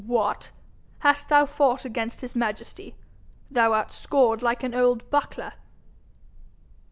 [0.07, 0.49] What!
[1.01, 2.95] hast thou fought against his majesty?
[3.51, 5.53] Thou art scored like an old buckler!'